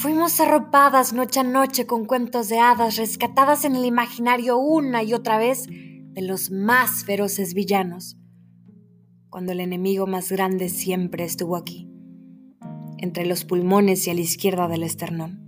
[0.00, 5.12] Fuimos arropadas noche a noche con cuentos de hadas rescatadas en el imaginario una y
[5.12, 8.16] otra vez de los más feroces villanos,
[9.28, 11.90] cuando el enemigo más grande siempre estuvo aquí,
[12.98, 15.42] entre los pulmones y a la izquierda del esternón.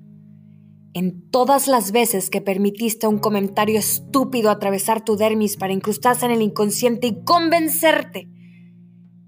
[0.94, 6.32] En todas las veces que permitiste un comentario estúpido atravesar tu dermis para incrustarse en
[6.32, 8.28] el inconsciente y convencerte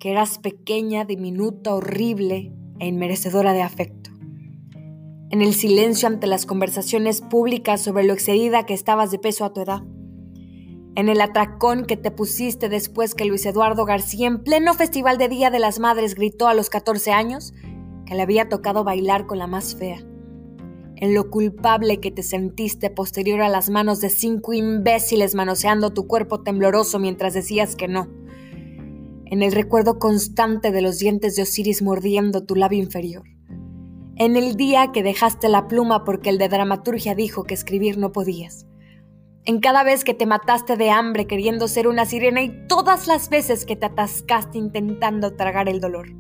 [0.00, 4.02] que eras pequeña, diminuta, horrible e inmerecedora de afecto
[5.32, 9.52] en el silencio ante las conversaciones públicas sobre lo excedida que estabas de peso a
[9.55, 9.82] tu edad,
[10.95, 15.30] en el atracón que te pusiste después que Luis Eduardo García en pleno Festival de
[15.30, 17.55] Día de las Madres gritó a los 14 años
[18.05, 20.00] que le había tocado bailar con la más fea,
[20.96, 26.06] en lo culpable que te sentiste posterior a las manos de cinco imbéciles manoseando tu
[26.06, 28.06] cuerpo tembloroso mientras decías que no,
[29.24, 33.22] en el recuerdo constante de los dientes de Osiris mordiendo tu labio inferior
[34.25, 38.12] en el día que dejaste la pluma porque el de dramaturgia dijo que escribir no
[38.12, 38.67] podías.
[39.45, 43.29] En cada vez que te mataste de hambre queriendo ser una sirena y todas las
[43.29, 46.11] veces que te atascaste intentando tragar el dolor.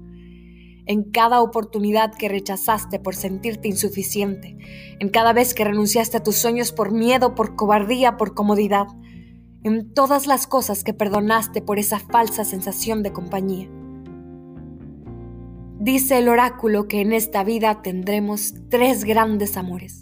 [0.86, 4.56] En cada oportunidad que rechazaste por sentirte insuficiente.
[4.98, 8.88] En cada vez que renunciaste a tus sueños por miedo, por cobardía, por comodidad.
[9.62, 13.70] En todas las cosas que perdonaste por esa falsa sensación de compañía.
[15.82, 19.98] Dice el oráculo que en esta vida tendremos tres grandes amores.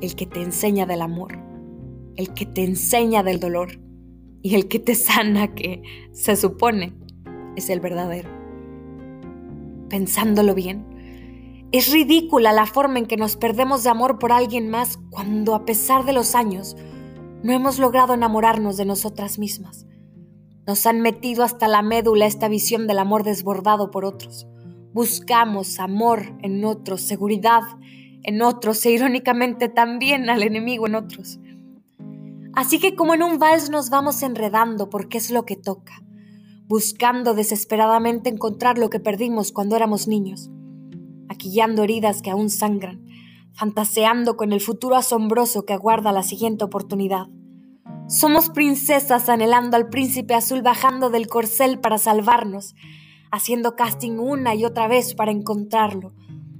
[0.00, 1.38] El que te enseña del amor,
[2.16, 3.78] el que te enseña del dolor
[4.40, 6.94] y el que te sana, que se supone
[7.56, 8.30] es el verdadero.
[9.90, 14.98] Pensándolo bien, es ridícula la forma en que nos perdemos de amor por alguien más
[15.10, 16.74] cuando a pesar de los años
[17.42, 19.84] no hemos logrado enamorarnos de nosotras mismas.
[20.66, 24.46] Nos han metido hasta la médula esta visión del amor desbordado por otros
[24.92, 27.62] Buscamos amor en otros, seguridad
[28.24, 31.40] en otros e irónicamente también al enemigo en otros.
[32.54, 36.02] Así que como en un vals nos vamos enredando porque es lo que toca,
[36.68, 40.50] buscando desesperadamente encontrar lo que perdimos cuando éramos niños,
[41.28, 43.04] aquillando heridas que aún sangran,
[43.54, 47.28] fantaseando con el futuro asombroso que aguarda la siguiente oportunidad.
[48.08, 52.74] Somos princesas anhelando al príncipe azul bajando del corcel para salvarnos,
[53.32, 56.12] haciendo casting una y otra vez para encontrarlo,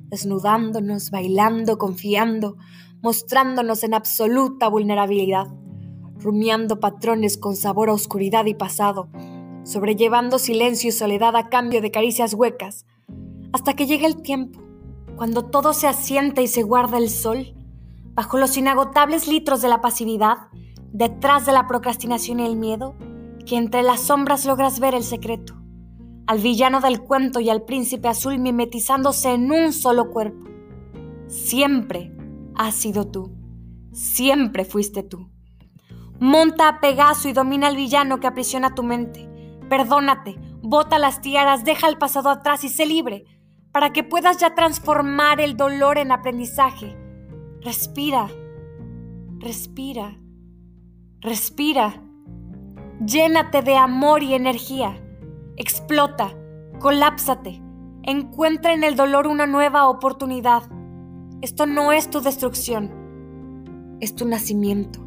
[0.08, 2.56] desnudándonos, bailando, confiando,
[3.02, 5.48] mostrándonos en absoluta vulnerabilidad,
[6.18, 9.10] rumiando patrones con sabor a oscuridad y pasado,
[9.64, 12.86] sobrellevando silencio y soledad a cambio de caricias huecas,
[13.52, 14.62] hasta que llegue el tiempo,
[15.14, 17.54] cuando todo se asienta y se guarda el sol,
[18.14, 20.48] bajo los inagotables litros de la pasividad,
[20.90, 22.96] detrás de la procrastinación y el miedo,
[23.44, 25.61] que entre las sombras logras ver el secreto
[26.26, 30.46] al villano del cuento y al príncipe azul mimetizándose en un solo cuerpo.
[31.26, 32.12] Siempre
[32.54, 33.32] has sido tú,
[33.92, 35.30] siempre fuiste tú.
[36.20, 39.28] Monta a Pegaso y domina al villano que aprisiona tu mente.
[39.68, 43.24] Perdónate, bota las tiaras, deja el pasado atrás y sé libre,
[43.72, 46.96] para que puedas ya transformar el dolor en aprendizaje.
[47.62, 48.28] Respira,
[49.38, 50.16] respira,
[51.20, 52.02] respira.
[53.04, 55.01] Llénate de amor y energía.
[55.62, 56.34] Explota,
[56.80, 57.62] colápsate,
[58.02, 60.64] encuentra en el dolor una nueva oportunidad.
[61.40, 65.06] Esto no es tu destrucción, es tu nacimiento.